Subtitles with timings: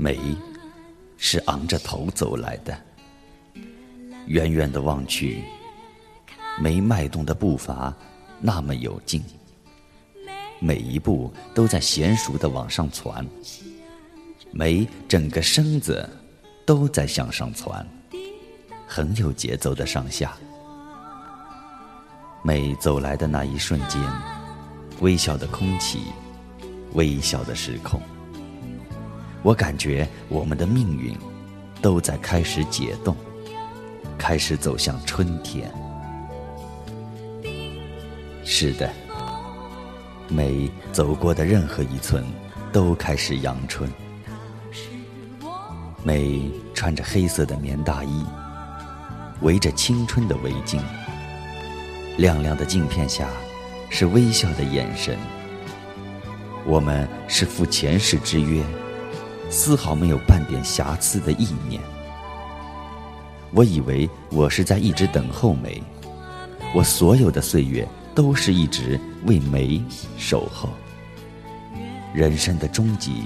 [0.00, 0.18] 梅
[1.18, 2.74] 是昂着头走来的，
[4.28, 5.44] 远远的望去，
[6.58, 7.94] 梅迈动的步伐
[8.40, 9.22] 那么有劲，
[10.58, 13.26] 每一步都在娴熟的往上窜，
[14.50, 16.08] 梅整个身子
[16.64, 17.86] 都在向上窜，
[18.88, 20.34] 很有节奏的上下。
[22.42, 24.00] 梅走来的那一瞬间，
[25.00, 26.04] 微小的空气，
[26.94, 28.00] 微小的时空。
[29.42, 31.16] 我感觉我们的命运
[31.80, 33.16] 都在开始解冻，
[34.18, 35.72] 开始走向春天。
[38.44, 38.90] 是的，
[40.28, 42.22] 每走过的任何一寸
[42.70, 43.90] 都开始阳春。
[46.02, 48.24] 每穿着黑色的棉大衣，
[49.40, 50.80] 围着青春的围巾，
[52.18, 53.26] 亮亮的镜片下
[53.88, 55.16] 是微笑的眼神。
[56.66, 58.62] 我们是赴前世之约。
[59.50, 61.82] 丝毫没有半点瑕疵的意念。
[63.52, 65.82] 我以为我是在一直等候梅，
[66.72, 69.82] 我所有的岁月都是一直为梅
[70.16, 70.68] 守候。
[72.14, 73.24] 人生的终极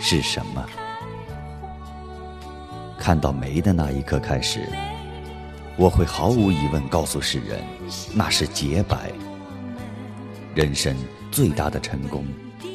[0.00, 0.66] 是什么？
[2.98, 4.68] 看到梅的那一刻开始，
[5.76, 7.62] 我会毫无疑问告诉世人，
[8.12, 9.12] 那是洁白。
[10.56, 10.96] 人生
[11.30, 12.26] 最大的成功，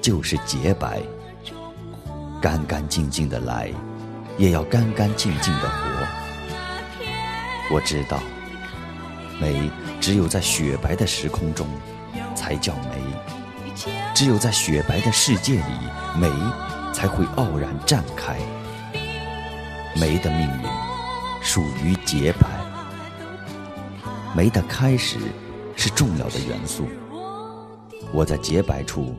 [0.00, 1.02] 就是洁白。
[2.40, 3.70] 干干净净的来，
[4.36, 5.74] 也要干干净净的活。
[7.70, 8.20] 我知道，
[9.40, 9.68] 美
[10.00, 11.66] 只有在雪白的时空中
[12.34, 13.02] 才叫美，
[14.14, 15.62] 只有在雪白的世界里，
[16.16, 16.30] 美
[16.92, 18.36] 才会傲然绽开。
[19.96, 20.68] 梅的命运
[21.42, 22.46] 属于洁白，
[24.36, 25.18] 梅的开始
[25.74, 26.88] 是重要的元素。
[28.12, 29.14] 我在洁白处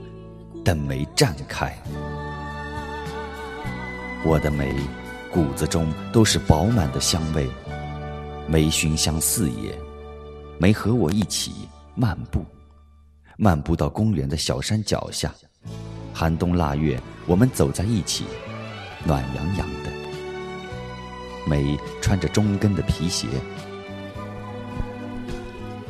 [0.63, 1.77] 等梅绽开。
[4.25, 4.75] 我的梅，
[5.31, 7.47] 骨子中都是饱满的香味，
[8.47, 9.73] 梅熏香四野，
[10.57, 11.53] 梅和我一起
[11.95, 12.43] 漫步，
[13.37, 15.33] 漫步到公园的小山脚下，
[16.13, 18.25] 寒冬腊月，我们走在一起，
[19.05, 19.89] 暖洋洋的。
[21.45, 23.25] 梅穿着中跟的皮鞋，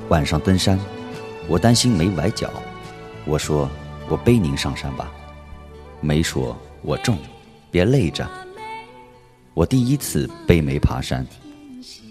[0.08, 0.80] 晚上登山，
[1.48, 2.52] 我担心梅崴脚，
[3.26, 3.68] 我说
[4.08, 5.12] 我背您上山吧，
[6.00, 7.18] 梅说我重。
[7.72, 8.28] 别累着，
[9.54, 11.26] 我第一次背梅爬山，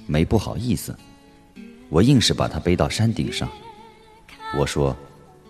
[0.07, 0.97] 梅不好意思，
[1.89, 3.49] 我硬是把它背到山顶上。
[4.57, 4.97] 我说，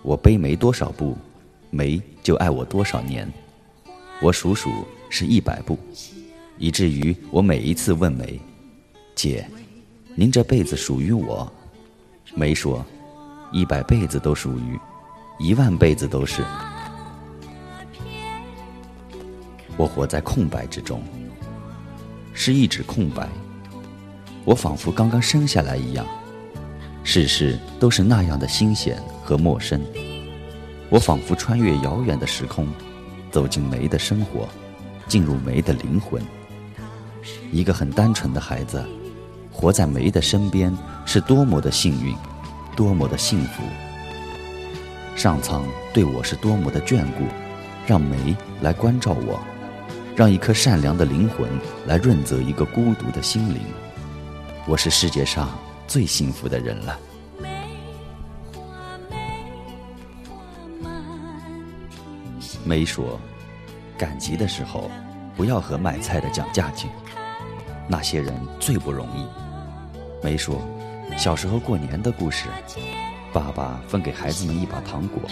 [0.03, 1.17] 我背梅多少步，
[1.71, 3.31] 梅就爱我多少年。
[4.21, 4.71] 我数数
[5.11, 5.79] 是一百步，
[6.57, 8.41] 以至于我每一次问梅
[9.15, 9.47] ：“姐，
[10.15, 11.51] 您这辈子属于我？”
[12.35, 12.85] 梅说
[13.53, 14.79] ：“一百辈子都属于，
[15.39, 16.43] 一万辈子都是。”
[19.78, 21.00] 我活在空白之中，
[22.34, 23.28] 是一纸空白。
[24.44, 26.05] 我仿佛刚刚生下来一样，
[27.05, 29.81] 事事都是那样的新鲜和陌生。
[30.91, 32.66] 我仿佛穿越遥远的时空，
[33.31, 34.49] 走进梅的生活，
[35.06, 36.21] 进入梅的灵魂。
[37.53, 38.84] 一个很单纯的孩子，
[39.53, 42.16] 活在梅的身边，是多么的幸运，
[42.75, 43.62] 多么的幸福。
[45.15, 47.25] 上苍对我是多么的眷顾，
[47.87, 49.39] 让梅来关照我。
[50.19, 51.49] 让一颗善良的灵魂
[51.87, 53.61] 来润泽一个孤独的心灵，
[54.67, 55.56] 我是世界上
[55.87, 56.99] 最幸福的人了。
[62.65, 63.21] 梅说
[63.97, 64.91] ：“赶集的时候，
[65.37, 66.91] 不要和卖菜的讲价钱，
[67.87, 69.25] 那些人最不容易。”
[70.21, 70.61] 梅说
[71.17, 72.47] ：“小时候过年的故事，
[73.33, 75.23] 爸爸分给孩子们一把糖果，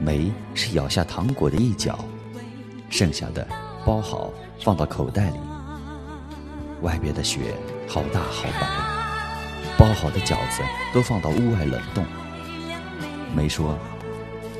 [0.00, 1.96] 梅是咬下糖果的一角，
[2.88, 3.46] 剩下的。”
[3.84, 4.30] 包好，
[4.62, 5.38] 放到口袋里。
[6.82, 7.54] 外边的雪
[7.86, 8.66] 好大好白，
[9.76, 10.62] 包好的饺子
[10.94, 12.04] 都放到屋外冷冻。
[13.34, 13.78] 梅说，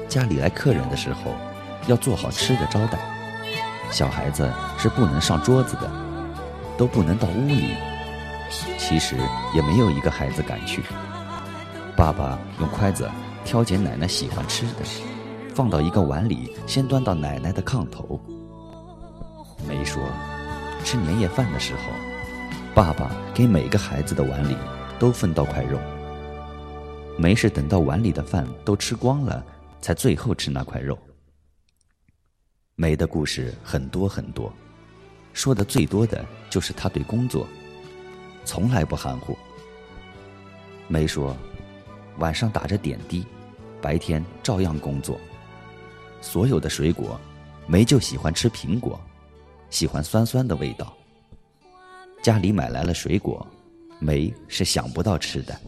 [0.08, 1.32] 家里来客人的时候，
[1.86, 2.98] 要做好吃的招待。
[3.90, 5.90] 小孩子是不能上桌子的，
[6.76, 7.74] 都不能到屋里。
[8.78, 9.16] 其实
[9.54, 10.82] 也没有一个孩子敢去。
[11.96, 13.08] 爸爸用筷子
[13.44, 14.84] 挑拣奶奶喜欢吃的，
[15.54, 18.20] 放到一个碗里，先端到奶奶的炕头。
[19.90, 20.08] 说
[20.86, 21.90] ：“吃年夜饭的时候，
[22.72, 24.56] 爸爸给每个孩子的碗里
[25.00, 25.80] 都分到块肉。
[27.18, 29.44] 梅是等到碗里的饭都吃光了，
[29.80, 30.96] 才最后吃那块肉。”
[32.76, 34.52] 梅的故事很多很多，
[35.32, 37.44] 说的最多的就是他对工作，
[38.44, 39.36] 从来不含糊。
[40.86, 41.36] 梅说
[42.18, 43.26] ：“晚上打着点滴，
[43.82, 45.18] 白天照样工作。
[46.20, 47.20] 所有的水果，
[47.66, 48.98] 梅就喜欢吃苹果。”
[49.70, 50.92] 喜欢酸酸的味道。
[52.22, 53.46] 家里买来了水果，
[53.98, 55.58] 梅是想不到吃的。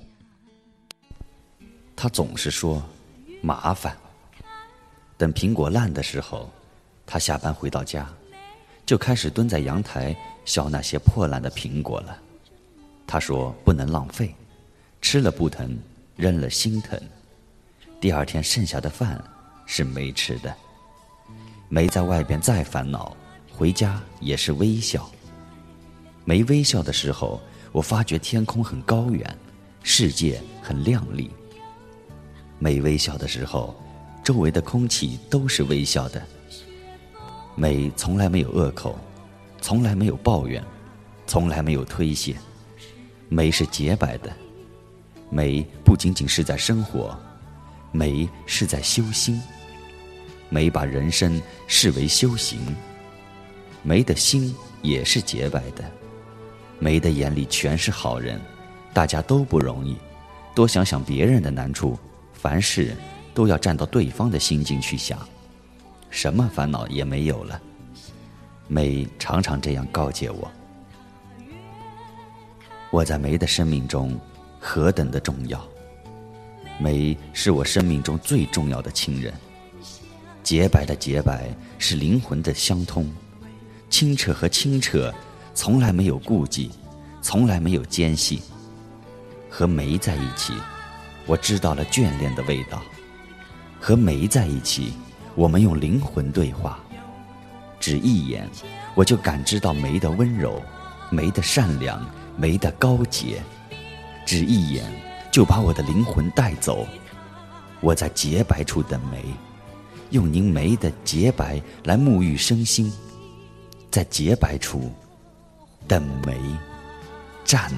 [1.97, 2.83] 他总是说
[3.41, 3.97] 麻烦。
[5.17, 6.51] 等苹果烂的时候，
[7.07, 8.09] 他下班回到家，
[8.85, 10.15] 就开始蹲在阳台
[10.45, 12.19] 削那些破烂的苹果了。
[13.07, 14.35] 他说不能浪费，
[15.01, 15.79] 吃了不疼，
[16.17, 17.01] 扔了心疼。
[18.01, 19.23] 第二天剩下的饭
[19.65, 20.53] 是没吃的。
[21.69, 23.17] 梅在外边再烦恼，
[23.53, 25.09] 回家也是微笑。
[26.25, 27.41] 没微笑的时候，
[27.71, 29.39] 我发觉天空很高远，
[29.83, 31.31] 世界很亮丽。
[32.59, 33.75] 没微笑的时候，
[34.25, 36.23] 周围的空气都是微笑的。
[37.55, 38.99] 美从来没有恶口，
[39.61, 40.65] 从来没有抱怨，
[41.27, 42.35] 从来没有推卸。
[43.29, 44.31] 美是洁白的，
[45.29, 47.19] 美不仅仅是在生活，
[47.91, 49.41] 美是在修心。
[50.49, 52.61] 美把人生视为修行，
[53.83, 55.85] 梅的心也是洁白的，
[56.79, 58.41] 梅的眼里全是好人，
[58.95, 59.97] 大家都不容易，
[60.55, 61.99] 多想想别人的难处。
[62.33, 62.97] 凡事
[63.35, 65.19] 都要站到对方的心境去想，
[66.11, 67.61] 什么烦恼也没有了。
[68.69, 70.51] 梅常常这样告诫我：
[72.91, 74.19] 我在梅的生命中
[74.59, 75.61] 何等的重要。
[76.79, 79.33] 梅是我生命中最重要的亲人。
[80.43, 81.49] 洁白的洁白
[81.79, 83.09] 是灵魂的相通，
[83.93, 85.13] 清澈和清澈
[85.53, 86.71] 从来没有顾忌，
[87.21, 88.41] 从来没有间隙。
[89.51, 90.55] 和梅在一起。
[91.27, 92.83] 我知道了眷恋的味道，
[93.79, 94.95] 和梅在一起，
[95.35, 96.81] 我们用灵魂对话。
[97.79, 98.49] 只一眼，
[98.95, 100.61] 我就感知到梅的温柔，
[101.11, 102.03] 梅的善良，
[102.35, 103.43] 梅的高洁。
[104.25, 104.91] 只一眼，
[105.31, 106.87] 就把我的灵魂带走。
[107.81, 109.23] 我在洁白处等梅，
[110.11, 112.91] 用您梅的洁白来沐浴身心，
[113.93, 114.91] 在洁白处
[115.87, 116.35] 等梅，
[117.45, 117.71] 站。